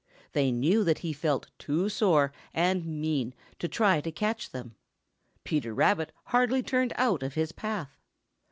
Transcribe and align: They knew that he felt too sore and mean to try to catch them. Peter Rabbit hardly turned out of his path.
They 0.31 0.51
knew 0.51 0.83
that 0.83 0.97
he 1.05 1.13
felt 1.13 1.51
too 1.59 1.87
sore 1.87 2.33
and 2.55 2.83
mean 2.87 3.35
to 3.59 3.67
try 3.67 4.01
to 4.01 4.11
catch 4.11 4.49
them. 4.49 4.73
Peter 5.43 5.75
Rabbit 5.75 6.11
hardly 6.23 6.63
turned 6.63 6.93
out 6.95 7.21
of 7.21 7.35
his 7.35 7.51
path. 7.51 7.99